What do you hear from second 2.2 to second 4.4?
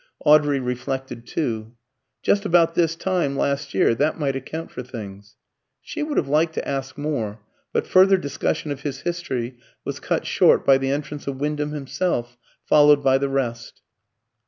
"Just about this time last year. That might